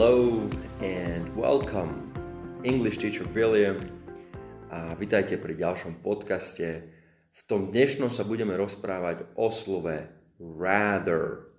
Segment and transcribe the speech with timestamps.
[0.00, 0.48] Hello
[0.80, 1.92] and welcome,
[2.64, 3.76] English teacher William.
[4.72, 6.88] A vitajte pri ďalšom podcaste.
[7.28, 10.08] V tom dnešnom sa budeme rozprávať o slove
[10.40, 11.52] rather.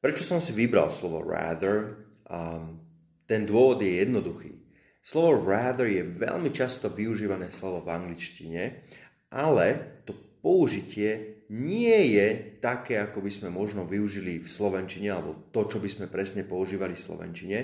[0.00, 2.00] Prečo som si vybral slovo rather?
[2.24, 2.80] Um,
[3.28, 4.56] ten dôvod je jednoduchý.
[5.04, 8.88] Slovo rather je veľmi často využívané slovo v angličtine,
[9.28, 15.66] ale to použitie nie je také, ako by sme možno využili v slovenčine, alebo to,
[15.66, 17.58] čo by sme presne používali v slovenčine.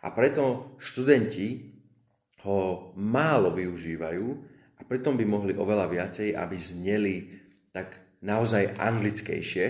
[0.00, 1.68] A preto študenti
[2.48, 4.26] ho málo využívajú
[4.76, 7.14] a preto by mohli oveľa viacej, aby zneli
[7.76, 9.66] tak naozaj anglickejšie.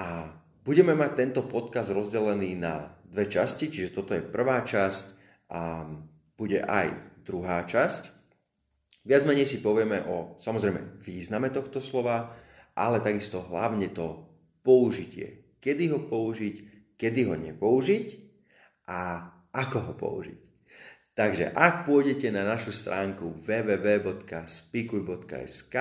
[0.00, 0.32] A
[0.64, 5.04] budeme mať tento podcast rozdelený na dve časti, čiže toto je prvá časť
[5.52, 5.84] a
[6.32, 8.21] bude aj druhá časť.
[9.02, 12.38] Viac menej si povieme o samozrejme význame tohto slova,
[12.78, 14.30] ale takisto hlavne to
[14.62, 15.58] použitie.
[15.58, 16.56] Kedy ho použiť,
[16.94, 18.06] kedy ho nepoužiť
[18.86, 20.40] a ako ho použiť.
[21.12, 25.76] Takže ak pôjdete na našu stránku www.speakuj.sk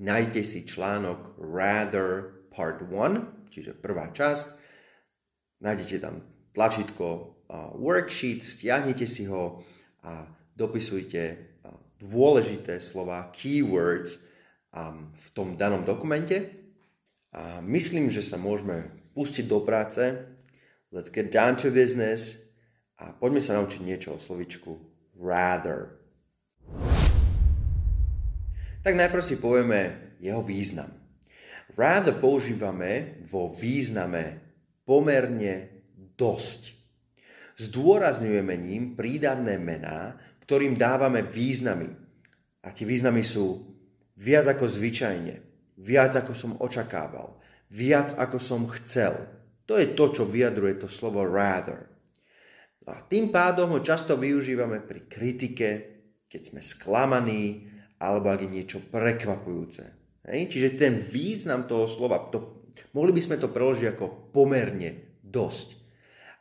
[0.00, 4.56] nájdete si článok Rather Part 1, čiže prvá časť,
[5.60, 6.24] nájdete tam
[6.56, 7.20] tlačítko uh,
[7.76, 9.60] worksheet, stiahnete si ho
[10.00, 10.24] a
[10.56, 11.49] dopisujte
[12.00, 14.16] dôležité slova, keywords
[14.72, 16.56] um, v tom danom dokumente.
[17.30, 20.02] A myslím, že sa môžeme pustiť do práce.
[20.90, 22.50] Let's get down to business
[22.98, 24.74] a poďme sa naučiť niečo o slovičku
[25.20, 26.00] rather.
[28.80, 30.88] Tak najprv si povieme jeho význam.
[31.78, 34.40] Rather používame vo význame
[34.82, 35.84] pomerne
[36.18, 36.74] dosť.
[37.60, 40.16] Zdôrazňujeme ním prídavné mená,
[40.50, 41.86] ktorým dávame významy.
[42.66, 43.70] A tie významy sú
[44.18, 45.38] viac ako zvyčajne,
[45.78, 47.38] viac ako som očakával,
[47.70, 49.14] viac ako som chcel.
[49.70, 51.86] To je to, čo vyjadruje to slovo rather.
[52.82, 55.70] No a tým pádom ho často využívame pri kritike,
[56.26, 57.70] keď sme sklamaní,
[58.02, 59.86] alebo ak je niečo prekvapujúce.
[60.34, 60.50] Hej?
[60.50, 65.78] Čiže ten význam toho slova, to, mohli by sme to preložiť ako pomerne dosť.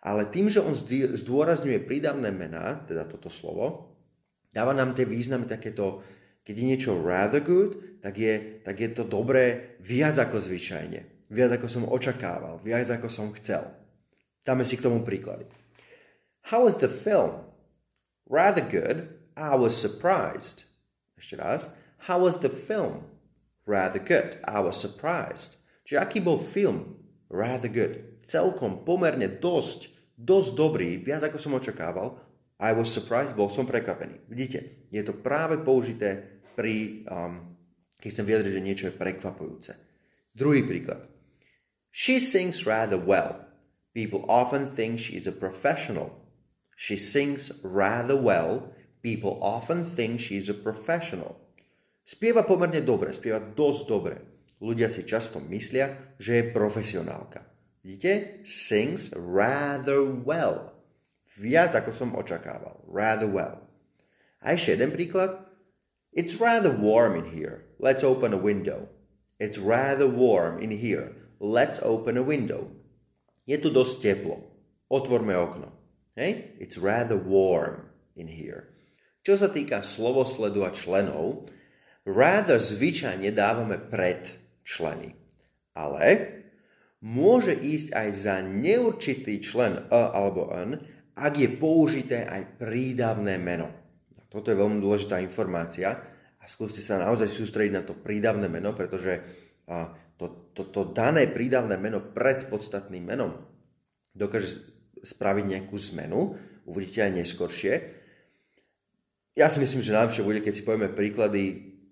[0.01, 0.73] Ale tým, že on
[1.13, 3.89] zdôrazňuje prídavné mená, teda toto slovo,
[4.49, 6.01] Dáva nám tie významy takéto,
[6.41, 11.29] keď je niečo rather good, tak je, tak je to dobré viac ako zvyčajne.
[11.29, 13.69] Viac ako som očakával, viac ako som chcel.
[14.41, 15.45] Dáme si k tomu príklady.
[16.49, 17.45] How was the film?
[18.25, 19.13] Rather good.
[19.37, 20.65] I was surprised.
[21.13, 21.69] Ešte raz.
[22.09, 23.05] How was the film?
[23.69, 24.41] Rather good.
[24.47, 25.61] I was surprised.
[25.85, 26.97] Čiže aký bol film?
[27.29, 28.17] Rather good.
[28.25, 32.17] Celkom, pomerne dosť, dosť dobrý, viac ako som očakával,
[32.59, 34.27] i was surprised, bol som prekvapený.
[34.27, 37.55] Vidíte, je to práve použité pri, um,
[37.95, 39.71] keď chcem vyjadriť, že niečo je prekvapujúce.
[40.35, 41.07] Druhý príklad.
[41.89, 43.47] She sings rather well.
[43.95, 46.19] People often think she is a professional.
[46.75, 48.75] She sings rather well.
[49.01, 51.39] People often think she is a professional.
[52.03, 54.15] Spieva pomerne dobre, spieva dosť dobre.
[54.59, 57.39] Ľudia si často myslia, že je profesionálka.
[57.79, 58.43] Vidíte?
[58.43, 60.78] Sings rather well.
[61.39, 62.83] Viac ako som očakával.
[62.91, 63.63] Rather well.
[64.43, 65.39] A ešte jeden príklad.
[66.11, 67.63] It's rather warm in here.
[67.79, 68.91] Let's open a window.
[69.39, 71.15] It's rather warm in here.
[71.39, 72.75] Let's open a window.
[73.47, 74.43] Je tu dosť teplo.
[74.91, 75.71] Otvorme okno.
[76.19, 76.59] Hey?
[76.59, 77.87] It's rather warm
[78.19, 78.75] in here.
[79.23, 81.47] Čo sa týka slovosledu a členov,
[82.03, 84.27] rather zvyčajne dávame pred
[84.67, 85.15] členy.
[85.71, 86.35] Ale
[86.99, 90.83] môže ísť aj za neurčitý člen a alebo n
[91.19, 93.67] ak je použité aj prídavné meno.
[94.29, 95.97] Toto je veľmi dôležitá informácia
[96.39, 99.19] a skúste sa naozaj sústrediť na to prídavné meno, pretože
[100.17, 103.31] to, to, to dané prídavné meno pred podstatným menom
[104.13, 104.59] dokáže
[104.99, 106.35] spraviť nejakú zmenu,
[106.67, 107.73] uvidíte aj neskoršie.
[109.37, 111.43] Ja si myslím, že najlepšie bude, keď si povieme príklady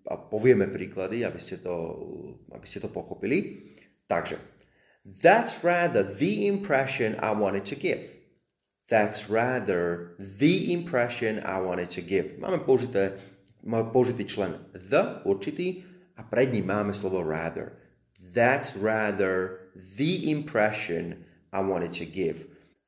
[0.08, 1.74] a povieme príklady, aby ste to,
[2.52, 3.72] aby ste to pochopili.
[4.08, 4.36] Takže,
[5.24, 8.17] that's rather the impression I wanted to give.
[8.88, 12.40] That's rather the impression I wanted to give.
[12.40, 13.20] Máme použité,
[13.64, 15.84] máme použitý člen the, určitý,
[16.18, 17.76] a pred ním máme slovo rather.
[18.18, 21.24] That's rather the impression
[21.54, 22.48] I wanted to give.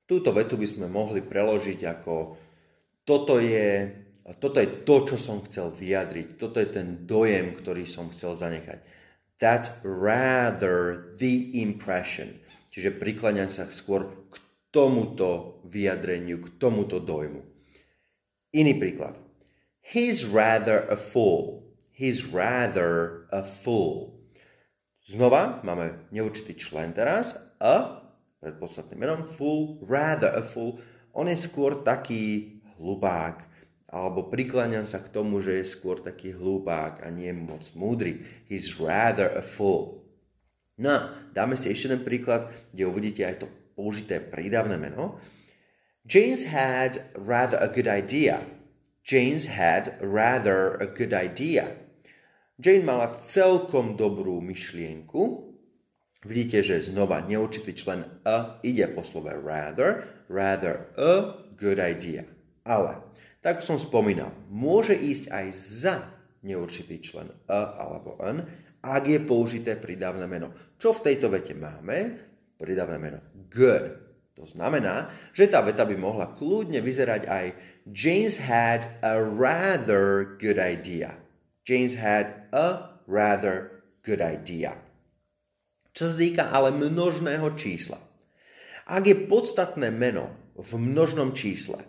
[0.10, 2.40] Túto vetu by sme mohli preložiť ako
[3.06, 3.90] toto je,
[4.38, 6.38] toto je to, čo som chcel vyjadriť.
[6.38, 8.82] Toto je ten dojem, ktorý som chcel zanechať.
[9.42, 12.38] That's rather the impression.
[12.70, 14.36] Čiže prikláňam sa skôr k
[14.70, 17.42] tomuto vyjadreniu, k tomuto dojmu.
[18.54, 19.18] Iný príklad.
[19.82, 21.66] He's rather a fool.
[21.94, 24.18] He's rather a fool.
[25.10, 27.38] Znova máme neurčitý člen teraz.
[27.58, 28.06] A
[28.38, 29.26] pred podstatným menom.
[29.26, 30.78] Fool, rather a fool.
[31.14, 33.50] On je skôr taký hlupák.
[33.90, 38.22] Alebo prikláňam sa k tomu, že je skôr taký hlupák a nie moc múdry.
[38.46, 40.06] He's rather a fool.
[40.80, 43.48] No dáme si ešte jeden príklad, kde uvidíte aj to
[43.80, 45.16] použité prídavné meno.
[46.04, 48.44] James had rather a good idea.
[49.08, 51.80] James had rather a good idea.
[52.60, 55.48] Jane mala celkom dobrú myšlienku.
[56.28, 62.28] Vidíte, že znova neurčitý člen a ide po slove rather, rather a good idea.
[62.68, 63.00] Ale,
[63.40, 65.96] tak som spomínal, môže ísť aj za
[66.44, 68.44] neurčitý člen a alebo n,
[68.84, 70.52] ak je použité pridávne meno.
[70.76, 72.29] Čo v tejto vete máme?
[72.60, 73.96] Pridávne meno good.
[74.36, 77.46] To znamená, že tá veta by mohla kľudne vyzerať aj
[77.92, 81.16] James had a rather good idea.
[81.64, 84.76] James had a rather good idea.
[85.92, 88.00] Čo sa týka ale množného čísla.
[88.88, 91.80] Ak je podstatné meno v množnom čísle,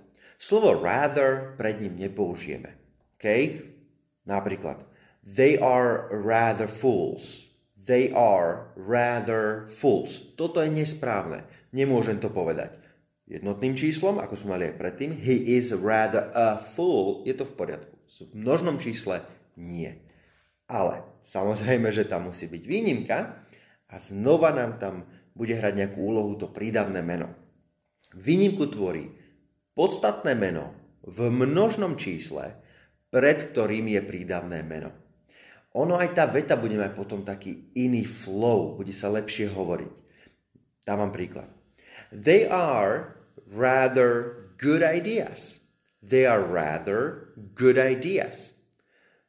[0.41, 2.73] Slovo rather pred ním nepoužijeme.
[3.21, 3.61] Okay?
[4.25, 4.89] Napríklad,
[5.21, 7.50] they are rather fools.
[7.91, 10.39] They are rather fools.
[10.39, 11.43] Toto je nesprávne.
[11.75, 12.79] Nemôžem to povedať.
[13.27, 17.55] Jednotným číslom, ako sme mali aj predtým, he is rather a fool, je to v
[17.59, 17.95] poriadku.
[18.31, 19.27] V množnom čísle
[19.59, 19.91] nie.
[20.71, 23.19] Ale samozrejme, že tam musí byť výnimka
[23.91, 25.03] a znova nám tam
[25.35, 27.27] bude hrať nejakú úlohu to prídavné meno.
[28.15, 29.11] Výnimku tvorí
[29.75, 32.55] podstatné meno v množnom čísle,
[33.11, 35.00] pred ktorým je prídavné meno.
[35.79, 39.93] Ono aj tá veta bude mať potom taký iný flow, bude sa lepšie hovoriť.
[40.83, 41.47] Dávam príklad.
[42.11, 45.71] They are rather good ideas.
[46.03, 48.59] They are rather good ideas.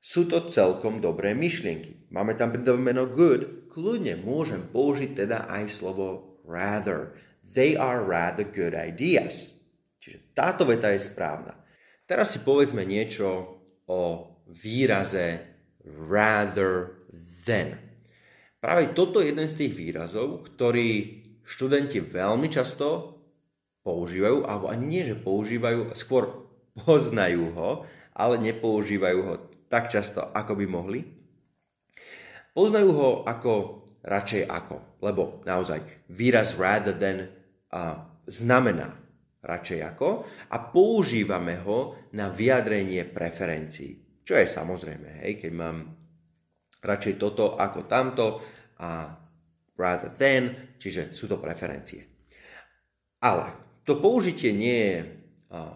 [0.01, 2.09] Sú to celkom dobré myšlienky.
[2.09, 7.13] Máme tam prídavné meno good, kľudne môžem použiť teda aj slovo rather.
[7.45, 9.61] They are rather good ideas.
[10.01, 11.53] Čiže táto veta je správna.
[12.09, 14.01] Teraz si povedzme niečo o
[14.49, 15.50] výraze
[15.86, 17.01] rather
[17.45, 17.78] than.
[18.62, 23.18] Práve toto je jeden z tých výrazov, ktorý študenti veľmi často
[23.81, 26.45] používajú, alebo ani nie, že používajú, skôr
[26.78, 27.72] poznajú ho,
[28.13, 29.36] ale nepoužívajú ho
[29.66, 31.00] tak často, ako by mohli.
[32.54, 35.81] Poznajú ho ako radšej ako, lebo naozaj
[36.12, 37.25] výraz rather than
[37.72, 37.98] uh,
[38.30, 38.94] znamená
[39.42, 40.10] radšej ako,
[40.54, 44.10] a používame ho na vyjadrenie preferencií.
[44.21, 45.77] Čo je samozrejme, hej, keď mám
[46.81, 48.41] radšej toto ako tamto
[48.81, 49.18] a
[49.77, 52.06] rather than, čiže sú to preferencie.
[53.21, 54.97] Ale to použitie nie je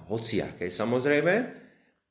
[0.09, 1.33] hociaké samozrejme,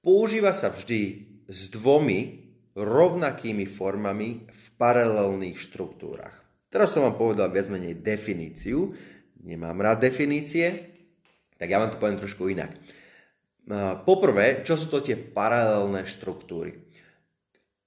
[0.03, 1.01] používa sa vždy
[1.49, 2.45] s dvomi
[2.75, 6.35] rovnakými formami v paralelných štruktúrach.
[6.67, 8.91] Teraz som vám povedal viac menej definíciu.
[9.47, 10.91] Nemám rád definície,
[11.55, 12.75] tak ja vám to poviem trošku inak.
[14.05, 16.85] Poprvé, čo sú to tie paralelné štruktúry?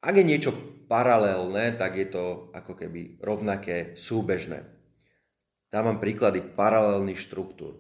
[0.02, 0.54] Ak je niečo
[0.90, 4.66] paralelné, tak je to ako keby rovnaké súbežné.
[5.70, 7.78] Dávam príklady paralelných štruktúr.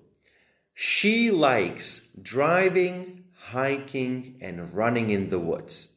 [0.77, 5.95] She likes driving, hiking and running in the woods.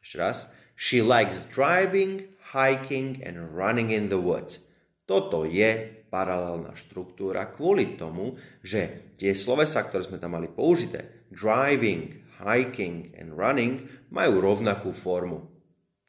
[0.00, 0.38] Ešte raz.
[0.72, 4.64] She likes driving, hiking and running in the woods.
[5.04, 12.20] Toto je paralelná štruktúra kvôli tomu, že tie slovesa, ktoré sme tam mali použité, driving,
[12.38, 15.48] hiking and running, majú rovnakú formu.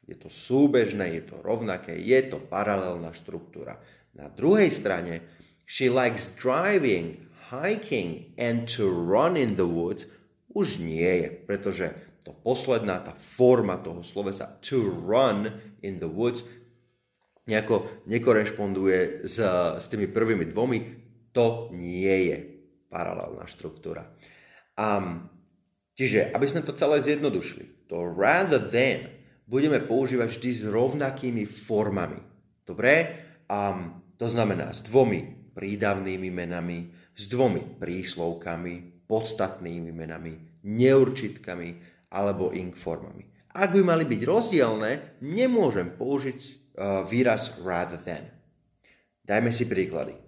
[0.04, 3.80] Je to súbežné, je to rovnaké, je to paralelná štruktúra.
[4.12, 5.24] Na druhej strane,
[5.64, 10.04] she likes driving, hiking and to run in the woods
[10.54, 11.86] už nie je, pretože
[12.22, 15.50] to posledná, tá forma toho slovesa to run
[15.82, 16.46] in the woods
[17.44, 19.36] nejako nekorešponduje s,
[19.76, 20.78] s tými prvými dvomi,
[21.34, 22.38] to nie je
[22.88, 24.08] paralelná štruktúra.
[24.74, 25.30] Um,
[25.94, 29.06] čiže, aby sme to celé zjednodušili, to rather than
[29.46, 32.18] budeme používať vždy s rovnakými formami.
[32.64, 32.92] Dobre?
[33.46, 41.68] Um, to znamená s dvomi prídavnými menami, s dvomi príslovkami, podstatnými menami, neurčitkami
[42.10, 43.28] alebo ink formami.
[43.54, 48.26] Ak by mali byť rozdielne, nemôžem použiť uh, výraz rather than.
[49.22, 50.18] Dajme si príklady.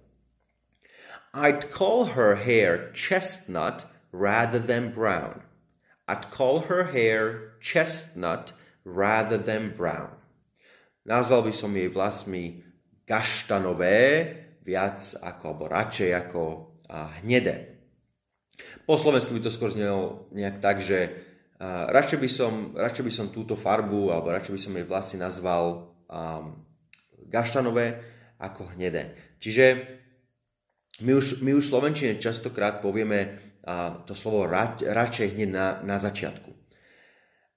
[1.35, 3.85] I'd call her hair chestnut
[4.17, 5.45] rather than brown.
[6.09, 10.17] I'd call her hair chestnut rather than brown.
[11.05, 12.65] Nazval by som jej vlasmi
[13.07, 13.99] gaštanové
[14.67, 16.43] viac ako, alebo radšej ako
[16.91, 17.79] a, hnedé.
[18.83, 21.15] Po slovensku by to skôr znelo nejak tak, že
[21.63, 25.17] a, radšej, by som, radšej by som túto farbu alebo radšej by som jej vlasy
[25.19, 26.67] nazval um,
[27.31, 28.03] gaštanové
[28.43, 29.15] ako hnedé.
[29.39, 29.87] Čiže
[31.07, 35.67] my už, my už v Slovenčine častokrát povieme a, to slovo rad, radšej hneď na,
[35.83, 36.55] na začiatku.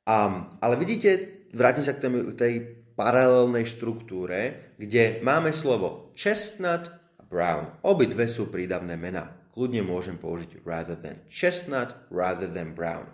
[0.09, 0.15] A,
[0.59, 2.53] ale vidíte, vrátim sa k tej, tej
[2.99, 7.79] paralelnej štruktúre, kde máme slovo chestnut a brown.
[7.85, 9.31] Obidve sú prídavné mená.
[9.55, 13.07] Kľudne môžem použiť rather than chestnut, rather than brown.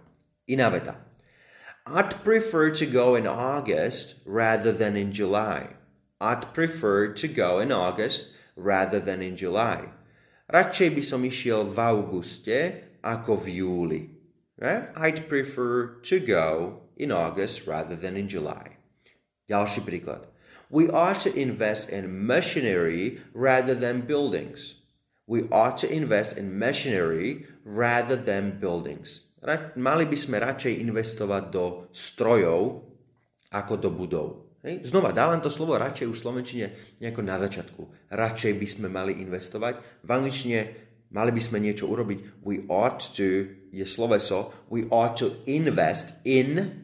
[0.50, 0.98] Iná veta.
[1.86, 5.78] I'd prefer to go in August rather than in July.
[6.18, 9.95] I'd prefer to go in August rather than in July.
[10.46, 12.58] Radšej by som išiel v auguste
[13.02, 14.02] ako v júli.
[14.94, 18.78] I'd prefer to go in August rather than in July.
[19.50, 20.30] Ďalší príklad.
[20.70, 24.78] We ought to invest in machinery rather than buildings.
[25.26, 29.34] We ought to invest in machinery rather than buildings.
[29.78, 32.86] Mali by sme radšej investovať do strojov
[33.50, 34.45] ako do budov.
[34.66, 34.90] Hej.
[34.90, 36.66] Znova, dávam to slovo radšej už v Slovenčine
[36.98, 38.10] nejako na začiatku.
[38.10, 40.02] Radšej by sme mali investovať.
[40.02, 40.60] V angličtine
[41.14, 42.42] mali by sme niečo urobiť.
[42.42, 46.82] We ought to, je sloveso, we ought to invest in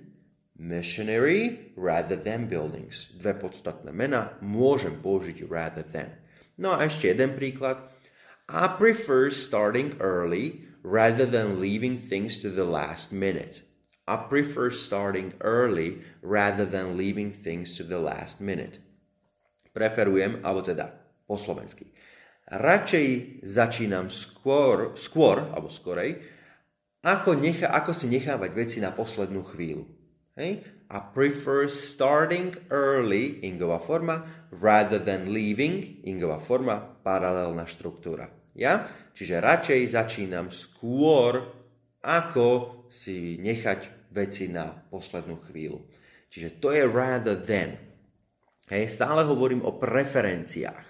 [0.53, 3.09] missionary rather than buildings.
[3.17, 6.13] Dve podstatné mena, môžem použiť rather than.
[6.61, 7.81] No a ešte jeden príklad.
[8.45, 13.65] I prefer starting early rather than leaving things to the last minute.
[14.11, 18.83] I prefer starting early rather than leaving things to the last minute.
[19.71, 20.91] Preferujem, alebo teda
[21.23, 21.87] po slovensky.
[22.51, 26.19] Radšej začínam skôr, skôr alebo skorej,
[27.07, 29.87] ako, necha, ako si nechávať veci na poslednú chvíľu.
[30.35, 30.59] Hej?
[30.91, 38.27] I prefer starting early, ingová forma, rather than leaving, ingová forma, paralelná štruktúra.
[38.59, 38.91] Ja?
[39.15, 41.47] Čiže radšej začínam skôr,
[42.03, 45.81] ako si nechať veci na poslednú chvíľu.
[46.31, 47.75] Čiže to je rather than.
[48.71, 50.87] Hej, stále hovorím o preferenciách.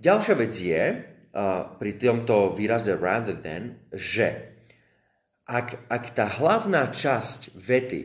[0.00, 4.56] Ďalšia vec je uh, pri tomto výraze rather than, že
[5.48, 8.00] ak, ak tá hlavná časť vety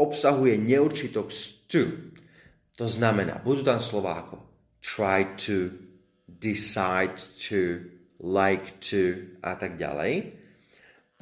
[0.00, 1.28] obsahuje neurčitok
[1.68, 2.12] to,
[2.76, 4.36] to znamená, budú tam slova ako
[4.82, 5.70] try to,
[6.26, 7.86] decide to,
[8.18, 10.41] like to a tak ďalej,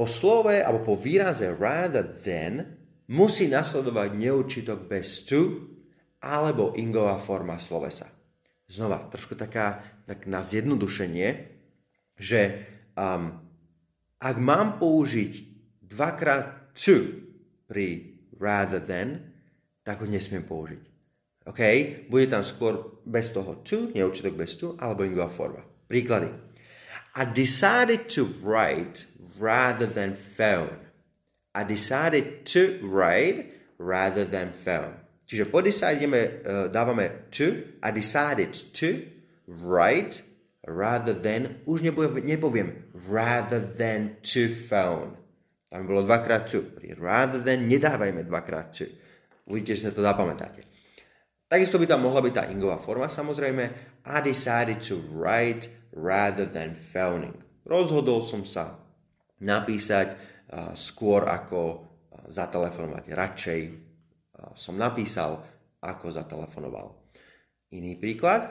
[0.00, 2.64] po slove alebo po výraze rather than
[3.12, 5.68] musí nasledovať neurčitok bez to
[6.24, 8.08] alebo ingová forma slovesa.
[8.64, 11.28] Znova, trošku taká, tak na zjednodušenie,
[12.16, 12.40] že
[12.96, 13.44] um,
[14.16, 15.32] ak mám použiť
[15.84, 17.20] dvakrát to
[17.68, 19.20] pri rather than,
[19.84, 20.82] tak ho nesmiem použiť.
[21.44, 21.60] OK?
[22.08, 25.60] Bude tam skôr bez toho to, neurčitok bez to, alebo ingová forma.
[25.92, 26.32] Príklady.
[27.20, 29.10] I decided to write
[29.40, 30.76] rather than phone.
[31.56, 35.00] I decided to write rather than phone.
[35.26, 38.98] Čiže po decide uh, dávame to a decided to
[39.46, 40.26] write
[40.66, 42.68] rather than, už nepoviem, nepoviem
[43.06, 45.16] rather than to phone.
[45.70, 46.66] Tam bolo dvakrát to.
[46.98, 48.90] Rather than nedávajme dvakrát to.
[49.46, 50.66] Uvidíte, že sa to zapamätáte.
[51.46, 53.70] Takisto by tam mohla byť tá ingová forma samozrejme.
[54.06, 57.34] I decided to write rather than phoning.
[57.62, 58.79] Rozhodol som sa
[59.40, 60.16] napísať
[60.76, 61.88] skôr ako
[62.30, 63.04] zatelefonovať.
[63.10, 63.60] Radšej
[64.56, 65.40] som napísal,
[65.80, 66.92] ako zatelefonoval.
[67.72, 68.50] Iný príklad.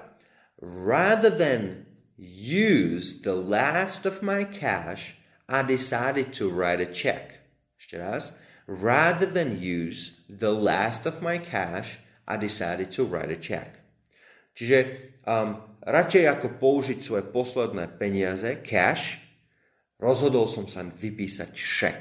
[0.60, 1.86] Rather than
[2.20, 5.16] use the last of my cash,
[5.48, 7.42] I decided to write a check.
[7.80, 8.36] Ešte raz.
[8.70, 11.98] Rather than use the last of my cash,
[12.30, 13.82] I decided to write a check.
[14.54, 14.78] Čiže
[15.26, 19.18] um, radšej ako použiť svoje posledné peniaze, cash,
[20.00, 22.00] Rozhodol som sa vypísať šek.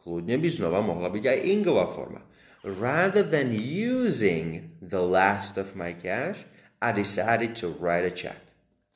[0.00, 2.24] Kľudne by znova mohla byť aj ingová forma.
[2.64, 6.48] Rather than using the last of my cash,
[6.80, 8.40] I decided to write a check.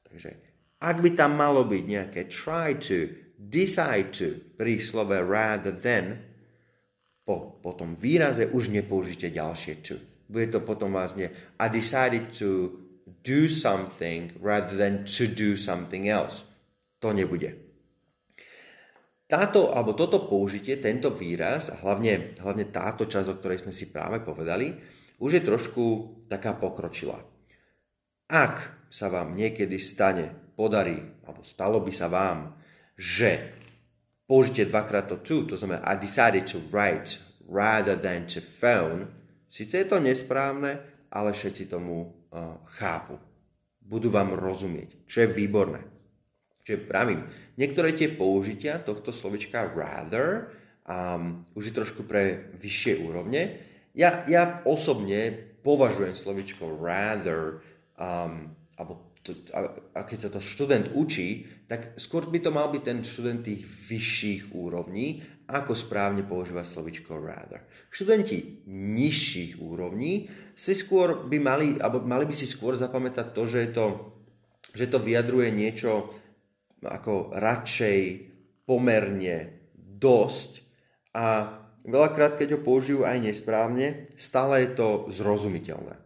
[0.08, 0.40] Takže
[0.80, 6.16] ak by tam malo byť nejaké try to, decide to pri slove rather than,
[7.28, 10.00] po, po tom výraze už nepoužite ďalšie to.
[10.32, 11.28] Bude to potom vlastne
[11.60, 12.72] I decided to
[13.20, 16.48] do something rather than to do something else.
[17.04, 17.67] To nebude
[19.28, 23.92] táto, alebo toto použitie, tento výraz a hlavne, hlavne táto časť, o ktorej sme si
[23.92, 24.73] práve povedali,
[25.20, 25.85] už je trošku
[26.32, 27.20] taká pokročila.
[28.32, 30.97] Ak sa vám niekedy stane, podarí,
[31.28, 32.56] alebo stalo by sa vám,
[32.97, 33.52] že
[34.25, 39.12] použite dvakrát to to, to znamená I decided to write rather than to phone,
[39.52, 40.80] síce je to nesprávne,
[41.12, 43.20] ale všetci tomu uh, chápu.
[43.80, 45.98] Budú vám rozumieť, čo je výborné.
[46.68, 47.25] Čiže pravím,
[47.56, 50.52] niektoré tie použitia tohto slovička rather
[50.84, 53.56] um, už je trošku pre vyššie úrovne.
[53.96, 55.32] Ja, ja osobne
[55.64, 57.64] považujem slovičko rather
[57.96, 59.32] um, alebo to,
[59.96, 63.64] ako keď sa to študent učí, tak skôr by to mal byť ten študent tých
[63.64, 67.64] vyšších úrovní, ako správne používať slovičko rather.
[67.88, 73.72] Študenti nižších úrovní si skôr by mali, alebo mali by si skôr zapamätať to, že,
[73.72, 73.87] to,
[74.76, 76.12] že to vyjadruje niečo
[76.82, 78.00] ako radšej,
[78.68, 80.62] pomerne, dosť
[81.16, 85.97] a veľakrát, keď ho použijú aj nesprávne, stále je to zrozumiteľné.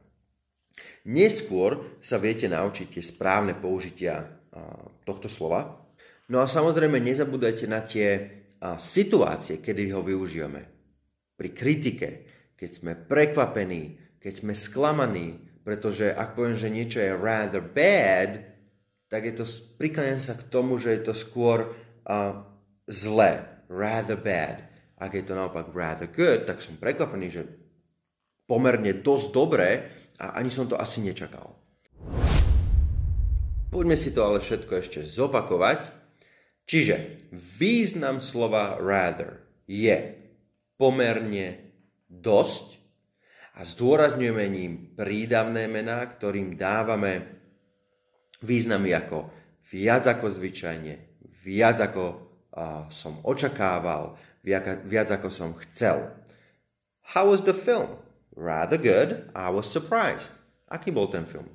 [1.02, 4.22] Neskôr sa viete naučiť tie správne použitia
[5.02, 5.82] tohto slova.
[6.30, 8.40] No a samozrejme nezabúdajte na tie
[8.78, 10.62] situácie, kedy ho využívame.
[11.34, 12.08] Pri kritike,
[12.54, 18.51] keď sme prekvapení, keď sme sklamaní, pretože ak poviem, že niečo je rather bad,
[19.12, 19.44] tak je to,
[19.76, 22.32] prikláňam sa k tomu, že je to skôr uh,
[22.88, 24.64] zlé, rather bad.
[24.96, 27.44] Ak je to naopak rather good, tak som prekvapený, že
[28.48, 29.84] pomerne dosť dobré
[30.16, 31.52] a ani som to asi nečakal.
[33.68, 35.92] Poďme si to ale všetko ešte zopakovať.
[36.64, 39.92] Čiže význam slova rather je
[40.80, 41.76] pomerne
[42.08, 42.80] dosť
[43.60, 47.41] a zdôrazňujeme ním prídavné mená, ktorým dávame
[48.42, 49.30] významy ako
[49.72, 50.94] viac ako zvyčajne,
[51.46, 52.04] viac ako
[52.52, 56.12] uh, som očakával, viac, viac ako som chcel.
[57.16, 57.98] How was the film?
[58.36, 59.32] Rather good.
[59.32, 60.36] I was surprised.
[60.68, 61.48] Aký bol ten film?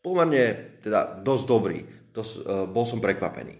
[0.00, 1.78] Pomerne teda dosť dobrý.
[2.14, 3.58] Dosť, uh, bol som prekvapený.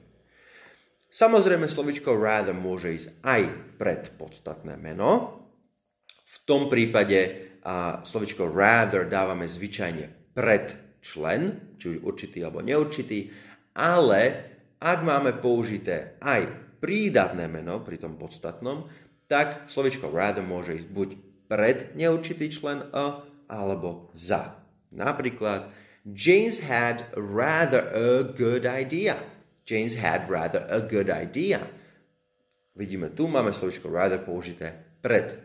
[1.07, 3.43] Samozrejme, slovičko rather môže ísť aj
[3.81, 5.43] pred podstatné meno.
[6.07, 13.31] V tom prípade a slovičko rather dávame zvyčajne pred člen, či už určitý alebo neurčitý,
[13.79, 14.21] ale
[14.83, 16.51] ak máme použité aj
[16.83, 18.91] prídavné meno pri tom podstatnom,
[19.31, 21.09] tak slovičko rather môže ísť buď
[21.47, 24.59] pred neurčitý člen a alebo za.
[24.91, 25.71] Napríklad,
[26.03, 29.19] James had rather a good idea.
[29.67, 31.63] James had rather a good idea.
[32.75, 35.39] Vidíme tu, máme slovičko rather použité pred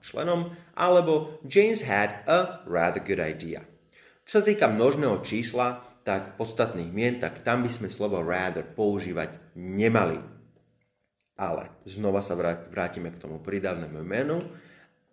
[0.00, 3.64] členom, alebo James had a rather good idea.
[4.30, 9.58] Čo sa týka množného čísla, tak podstatných mien, tak tam by sme slovo rather používať
[9.58, 10.22] nemali.
[11.34, 12.38] Ale znova sa
[12.70, 14.38] vrátime k tomu pridavnému menu.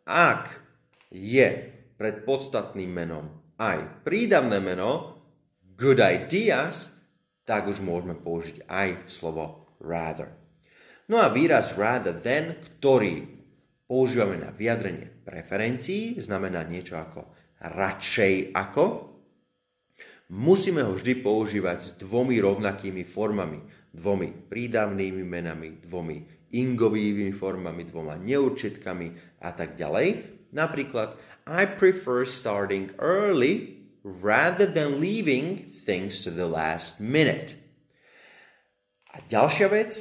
[0.05, 0.61] Ak
[1.09, 1.49] je
[1.97, 3.25] pred podstatným menom
[3.57, 5.17] aj prídavné meno
[5.73, 7.01] good ideas,
[7.41, 10.29] tak už môžeme použiť aj slovo rather.
[11.09, 13.25] No a výraz rather than, ktorý
[13.89, 18.83] používame na vyjadrenie preferencií, znamená niečo ako radšej ako.
[20.27, 23.63] Musíme ho vždy používať s dvomi rovnakými formami,
[23.95, 30.35] dvomi prídavnými menami, dvomi ingovými formami, dvoma neurčitkami a tak ďalej.
[30.51, 31.15] Napríklad,
[31.47, 37.55] I prefer starting early rather than leaving things to the last minute.
[39.15, 39.95] A ďalšia vec,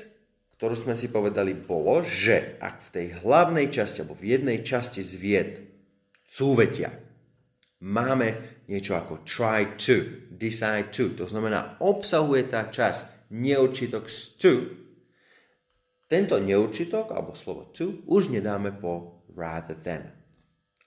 [0.59, 5.07] ktorú sme si povedali, bolo, že ak v tej hlavnej časti alebo v jednej časti
[5.07, 5.62] zvied
[6.27, 7.06] súvetia
[7.87, 14.55] máme niečo ako try to, decide to, to znamená obsahuje tá časť neurčitok z to,
[16.11, 20.11] tento neurčitok alebo slovo to už nedáme po rather than.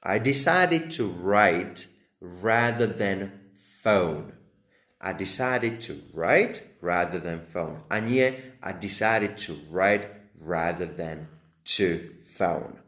[0.03, 1.87] I decided to write
[2.19, 3.51] rather than
[3.83, 4.31] phone.
[4.99, 7.83] I decided to write rather than phone.
[7.91, 10.07] A nie I decided to write
[10.39, 11.27] rather than
[11.75, 12.79] to phone.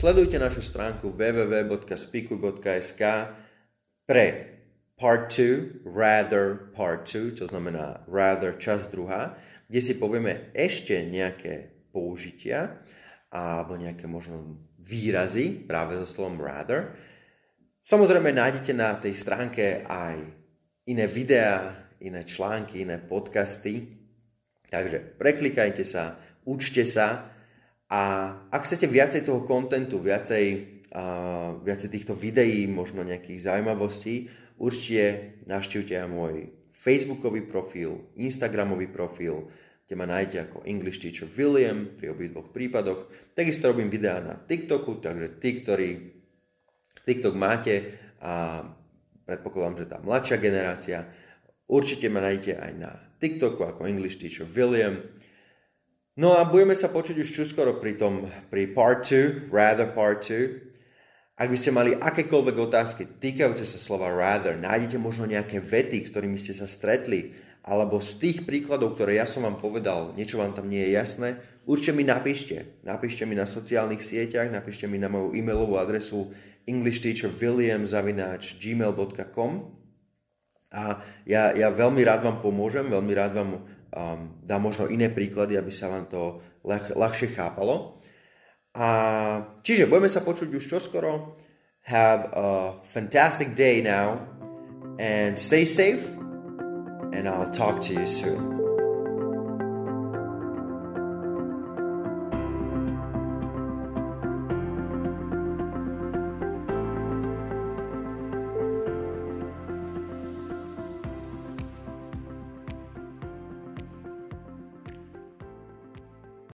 [0.00, 3.02] Sledujte našu stránku www.speakuj.sk
[4.08, 4.26] pre
[4.96, 9.36] part 2, rather part 2, čo znamená rather čas druhá,
[9.68, 12.80] kde si povieme ešte nejaké použitia
[13.28, 16.96] alebo nejaké možno výrazy práve so slovom rather
[17.84, 20.16] Samozrejme nájdete na tej stránke aj
[20.88, 24.00] iné videá, iné články, iné podcasty.
[24.64, 26.16] Takže preklikajte sa,
[26.48, 27.36] učte sa
[27.90, 28.00] a
[28.54, 30.44] ak chcete viacej toho kontentu, viacej,
[30.94, 34.30] uh, viacej týchto videí, možno nejakých zaujímavostí,
[34.62, 36.34] určite navštívte aj môj
[36.70, 39.50] Facebookový profil, Instagramový profil,
[39.84, 43.10] kde ma nájdete ako English Teacher William pri obidvoch prípadoch.
[43.34, 45.88] Takisto robím videá na TikToku, takže tí, ktorí
[47.02, 48.62] TikTok máte a
[49.26, 50.98] predpokladám, že tá mladšia generácia,
[51.66, 54.94] určite ma nájdete aj na TikToku ako English Teacher William.
[56.20, 60.68] No a budeme sa počuť už čoskoro pri tom, pri part 2, rather part 2.
[61.40, 66.12] Ak by ste mali akékoľvek otázky týkajúce sa slova rather, nájdete možno nejaké vety, s
[66.12, 67.32] ktorými ste sa stretli,
[67.64, 71.40] alebo z tých príkladov, ktoré ja som vám povedal, niečo vám tam nie je jasné,
[71.64, 72.84] určite mi napíšte.
[72.84, 76.36] Napíšte mi na sociálnych sieťach, napíšte mi na moju e-mailovú adresu
[76.68, 79.52] englishteacherwilliam.gmail.com
[80.76, 85.58] A ja, ja veľmi rád vám pomôžem, veľmi rád vám um, dám možno iné príklady,
[85.58, 87.98] aby sa vám to ľah, ľahšie chápalo.
[88.74, 88.88] A,
[89.66, 91.34] čiže budeme sa počuť už čoskoro.
[91.90, 92.46] Have a
[92.86, 94.20] fantastic day now
[95.00, 96.06] and stay safe
[97.10, 98.59] and I'll talk to you soon.